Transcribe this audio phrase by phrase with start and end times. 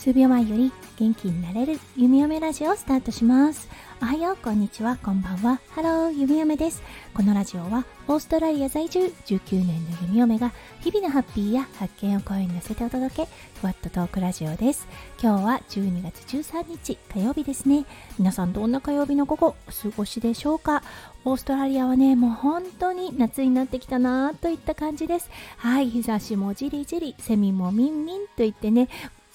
[0.00, 3.68] 数秒前より元気になれる弓嫁ラジオをスタートします。
[4.00, 4.96] おはようこんにちは。
[4.96, 5.60] こんばんは。
[5.72, 6.82] ハロー弓嫁です。
[7.12, 13.28] このラジオはオーストラリア在住19年の弓嫁が日々のハッピーや発見を声に乗せてお届け
[13.60, 14.88] ふわっとトークラジオです。
[15.22, 17.84] 今日は12月13日火曜日ですね。
[18.18, 20.82] 皆さんどんな火曜日の午後お過ごしでしょうか？
[21.26, 25.30] オーストラリアはねもう本当に夏になってきたなといった感じです。
[25.58, 28.88] はい日差しもじりじりセミもミンミンと言ってね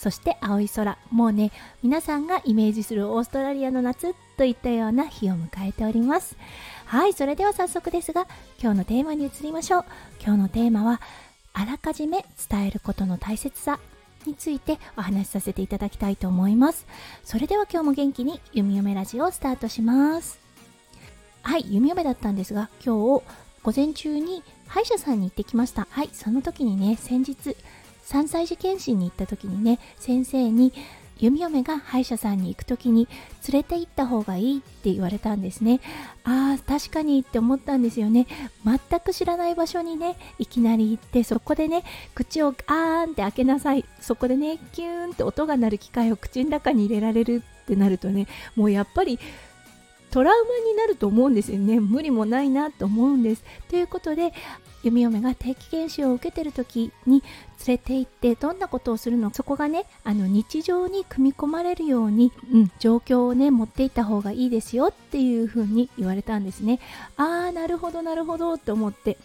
[0.05, 0.99] そして青い空。
[1.09, 1.51] もうね
[1.81, 6.37] 皆さんがイメージするオーストラリアの夏といったような日を迎えております。
[6.85, 8.27] はいそれでは早速ですが
[8.61, 9.85] 今日のテーマに移りましょう。
[10.23, 11.01] 今日のテーマは
[11.53, 13.79] あらかじめ伝えることの大切さ
[14.27, 16.85] についてお話しさせていただきたいと思います。
[17.23, 20.39] それでは今日も元気に弓嫁ラジオをスタートします。
[21.41, 23.23] はい弓嫁だったんですが今日
[23.63, 25.87] 午前中に歯医者さんに行ってきました。
[25.89, 27.57] はいその時にね先日
[28.05, 30.73] 3歳児検診に行った時にね先生に
[31.17, 33.07] 弓嫁が歯医者さんに行く時に
[33.49, 35.79] 連れて行った方がいいって言われたんですね。
[36.25, 38.27] ああ確かにって思ったんですよね。
[38.65, 41.83] 全く知らない場所にねいきなり行ってそこでね
[42.15, 43.85] 口をあーんって開けなさい。
[44.01, 49.17] そこでねキューンって音が鳴る機械を口の中に入れられるってなるとねもうやっぱり
[50.11, 51.79] トラウマになると思うんですよね。
[51.79, 53.43] 無理もないなと思うんです。
[53.69, 54.33] ということで
[54.85, 57.23] 弓嫁が定期検診を受けてる時に
[57.65, 66.79] 連れて行ってどんなことをするのそこがねあの日常に組み込まれるように、うん、状況をね持っていった方がいいですよっていう風に言われたんですね。
[67.17, 69.17] ああなるほどなるほどと思って。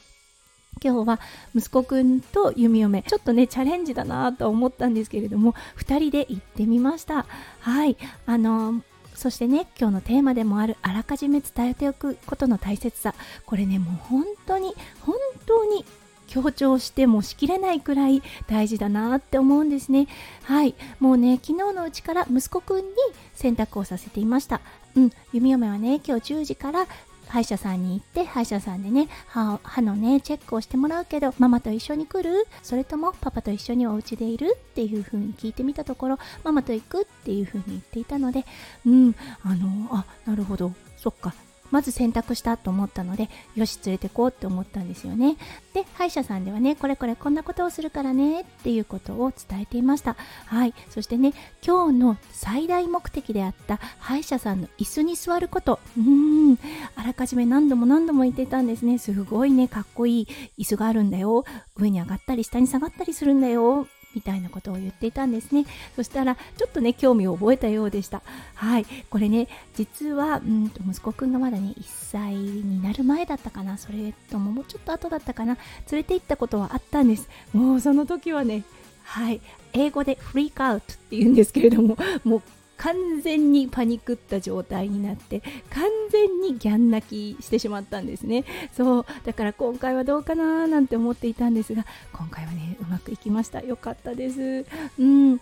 [0.83, 1.21] 今日は
[1.55, 3.03] 息子くんと弓嫁。
[3.03, 7.27] ちょっとねチャレンジだなと思ったんですけれども2人で行ってみました。
[7.61, 7.99] はい。
[8.25, 8.83] あの
[9.21, 13.15] そしてね今日のテーマでもあるあらかじめ伝えておくことの大切さ。
[13.45, 15.85] これねもう本当に本当に
[16.27, 20.07] 強調してもしきれないくらい大事だなって思うんですね。
[20.45, 20.75] はい。
[21.01, 22.91] もうね昨日のうちから息子くんに
[23.35, 24.63] 洗濯をさせていました。
[24.97, 25.11] うん。
[25.35, 26.87] 弓嫁はね今日10時から
[27.31, 32.47] 歯医者さんに行って歯医者さんでね歯歯のねチェックをしてもらうけどママと一緒に来る？
[32.63, 34.57] それともパパと一緒にお家でいる？
[34.57, 37.03] っていう風に聞いてみたところママと行く？
[37.03, 38.45] っていう風に言っていたので
[38.85, 39.15] うん
[39.45, 40.73] あのあなるほど。
[40.97, 41.33] そっか。
[41.71, 45.37] まず選択したと思ったのでよし連れてこうって思ったんですよね。
[45.73, 50.17] で歯医者さんではねこれこれこんなことをするからねっていうことを伝えていました。
[50.47, 50.75] はい。
[50.91, 51.33] そしてね
[51.65, 55.79] 今日の最大目的であった歯医者さんの椅子に座ること。
[55.97, 56.59] うーん。
[56.97, 58.99] あらかじめ何度も何度も言ってたんですね。
[58.99, 60.29] すごいねかっこいい。
[60.59, 61.45] 椅子があるんだよ。
[61.77, 63.87] 上に上がったり下に下がったりするんだよ。
[64.15, 65.67] みたいなことを言っていたんですね。
[65.97, 68.23] そしたらちょっとね興味を覚えたようでした。
[68.55, 68.87] はい。
[69.09, 73.79] これね実はうんと息子くんがまだね1歳になる前だったかな。
[73.79, 75.57] それとももうちょっと後だったかな。
[75.91, 77.29] 連れて行ったことはあったんです。
[77.53, 78.65] もうその時はね
[79.03, 79.41] はい。
[79.73, 82.43] 英語でフリークアウトって言うんですけれどももう
[82.81, 88.45] 完全にパニックった状態になって完全にギャン泣きしてしまったんですね。
[88.73, 93.61] そうだから今回はどうかななんて思っていたんですが今回はねうまくいきました。
[93.61, 94.65] よかったです。
[94.99, 95.41] うん。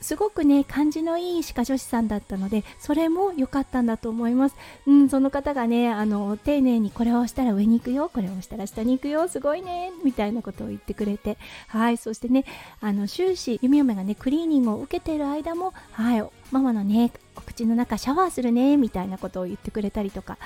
[0.00, 4.54] すごくね感じのいい歯科助手さんだったのでそれも良かったんだと思います、
[4.86, 11.36] うん、その方がねあの丁寧にこれを押したら上に行くよこれを押したら下に行くよすごいねみたいなことを言ってくれて。
[11.66, 12.44] はいそしてね
[12.80, 20.38] あの終始弓嫁がねクリーニングを受けている間もはいママのねお口の中シャワーするねみたいなことを言ってくれたりとか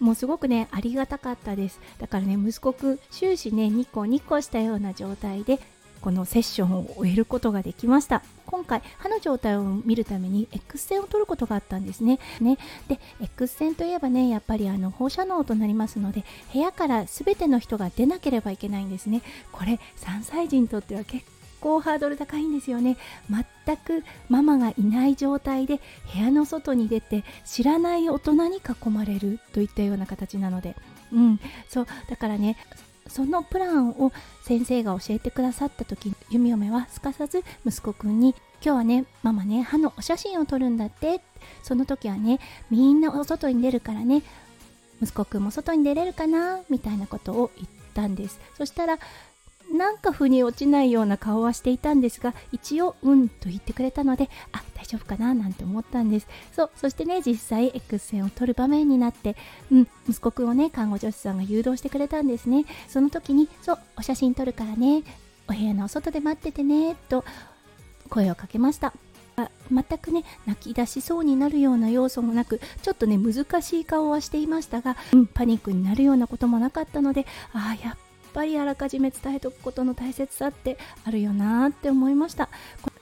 [0.00, 1.80] もうすごくねありがたかったです。
[1.98, 5.60] だからね息子くん終始ねニコニコしたような状態で
[6.00, 8.22] このセッションを終えることができました。
[8.44, 12.18] 今回歯の状態を見るために X 線を取ることがあったんですね。
[12.40, 12.58] ね。
[12.88, 19.22] で X 線といえばねやっぱりあの放射能となりますので部屋から全ての人が出なければいけないんですね。
[19.50, 21.24] これ3歳児にとっては結
[21.64, 22.98] 構ハードル高いんですよね。
[23.64, 25.80] 全くママがいない状態で
[26.12, 30.76] 部屋の外に出て知らない大人に囲まれるといったような形なので。
[31.10, 31.40] うん。
[31.68, 32.58] そうだからね
[33.06, 38.34] そのプランを先生が教えてくださった時弓嫁はすかさず息子くんに
[38.64, 41.20] 「今日はねママね歯のお写真を撮るんだって」
[41.62, 42.40] その時はね
[42.70, 44.22] みんなお外に出るからね
[45.02, 48.40] 息子くんも外に出れるかなみたいなことを言ったんです。
[48.56, 48.98] そしたら
[49.74, 56.28] なんか腑に落ちないような顔はしていたんですが一応うんと言ってくれたのであ大丈夫かななんて思ったんです。
[56.52, 59.36] そうそしてね実際 X 線を撮る場面になって
[59.70, 62.64] うん息子くんをね看護助手さんが誘導してくれたんですね。
[62.88, 65.02] その時にそうお写真撮るからね
[65.48, 67.24] お部屋の外で待っててねと
[68.08, 68.92] 声をかけました。
[69.68, 77.96] 全くね泣き出しそうになるような要素もなくちょっとね難しい顔はしていましたが、うん、パニックになるようなこともなかったのでああやっ
[78.34, 82.48] ぱりあらかじめ伝えておくことの大切さってあるよなって思いました。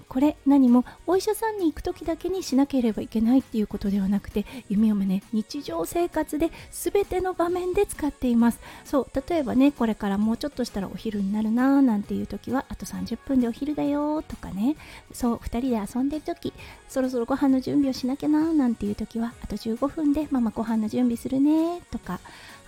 [0.08, 8.60] これ何もお医者さんに行く時だけにしなければいけないっていうことではなくて弓嫁ね日常生活で全ての場面で使っています。
[8.84, 14.76] そう例えばねこれからもうちょっとしたらお昼になるなーなんていう時はあと30分でお昼だよとかね。
[15.14, 16.52] そう2人で遊んでる時
[16.90, 22.20] そろそろご飯の準備をしなきゃなーなんていう時はあと15分でママご飯の準備するねとか。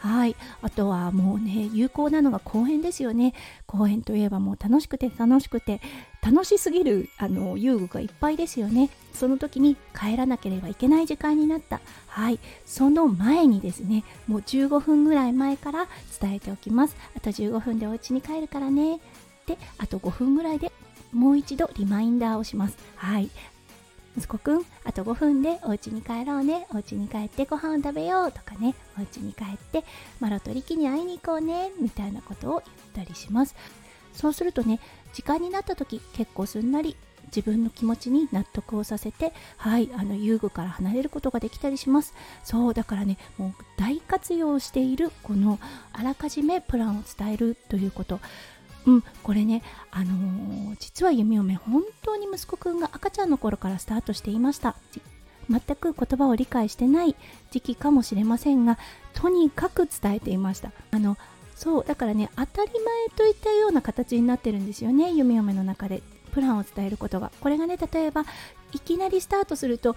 [0.05, 0.37] はい。
[0.61, 3.33] あとはもうね有効なのが公園ですよね。
[3.67, 5.81] 公園といえばもう楽しくて楽しくて
[6.23, 8.91] 楽しすぎるあの遊具がいっぱいですよね。
[9.15, 11.81] その時に帰らなければいけない時間になった。
[12.06, 12.39] はい。
[12.67, 15.89] その前にですねもう15分ぐらい前から
[16.21, 16.97] 伝えておきます。
[17.17, 19.01] あと15分でお家に帰るからね。
[19.47, 20.71] であと5分ぐらいで
[21.12, 22.77] もう一度リマインダーをします。
[22.97, 23.31] はい。
[24.16, 26.66] 息子くんあと5分でお家に帰ろうね。
[26.72, 28.75] お家に帰ってご飯を食べようとかね。
[28.99, 29.84] お家に帰って
[30.20, 31.72] マロとリキに会いに行こうね。
[31.81, 33.55] みたいなことを言ったりします。
[34.12, 34.81] そうするとね
[35.12, 36.96] 時間になった時結構すんなり
[37.26, 42.14] 自分の気持ちに納得をさせてはいあの遊具から離れることができたりします。
[42.44, 45.58] そうだからねもう大活用しているこの
[45.93, 48.20] あらかじめプランを伝えるということ。
[48.86, 54.76] うん、これね、あのー、実は弓嫁本当に息子くんが赤ちゃんの頃からスタートしていました。
[55.50, 57.14] 全く言葉を理解してない
[57.50, 58.78] 時期かもしれませんが
[59.12, 60.72] とにかく伝えていました。
[60.90, 61.16] あの
[61.54, 66.02] そうだからね当たり前といったような形になってるんですよね弓嫁の中で。
[66.32, 67.31] プランを伝えることが。
[67.40, 68.25] これがね例えば
[68.72, 69.94] いきなりスタートすると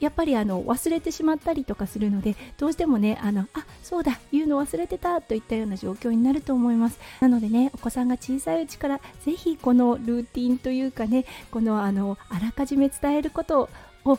[0.00, 6.98] やっぱりあの忘れてしまったりとかするのでどうしてもねあのあそうだ言うの忘れてたといったような状況になると思います。
[7.20, 13.68] なのでねお子さんが小さいうちからぜひこのルーティンというかねこのあのあらかじめ伝えること
[14.04, 14.18] を、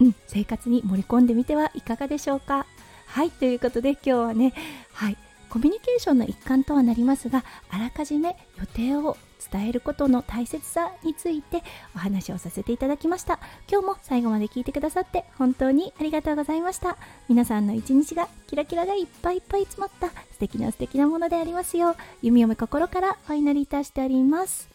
[0.00, 2.66] うん、生活に盛り込んでみてはいかがでしょうか。
[3.06, 4.52] はいということで今日はね
[4.92, 5.27] はい。
[5.50, 9.16] コミュニケーションの一環とはなりますがあらかじめ予定を
[9.50, 11.62] 伝えることの大切さについて
[11.94, 13.38] お話をさせていただきました。
[13.70, 16.96] 今日も最後まで聞いてくださって本当にありがとうございました。
[17.28, 24.68] 皆さんの一日がキラキラがいっぱいいっぱい詰まった素敵な素敵なものでありますよう弓嫁心からお祈りいたしております。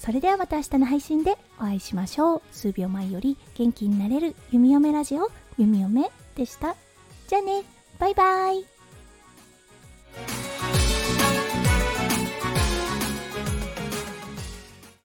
[0.00, 2.42] それではまた明日の配信でお会いしましょう。
[2.52, 6.76] 数秒前より元気になれる弓嫁ラジオ弓嫁でした。
[7.28, 7.62] じゃあね。
[7.98, 8.75] バイバイ。